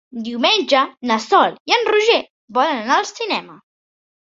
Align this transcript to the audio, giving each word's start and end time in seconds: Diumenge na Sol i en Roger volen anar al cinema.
Diumenge 0.27 0.81
na 1.11 1.19
Sol 1.27 1.55
i 1.73 1.77
en 1.79 1.87
Roger 1.93 2.19
volen 2.61 2.85
anar 2.85 3.01
al 3.01 3.11
cinema. 3.15 3.65